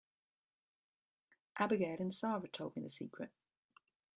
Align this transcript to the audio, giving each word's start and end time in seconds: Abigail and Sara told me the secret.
Abigail 1.57 1.97
and 2.01 2.11
Sara 2.11 2.47
told 2.47 2.75
me 2.75 2.81
the 2.81 2.89
secret. 2.89 3.29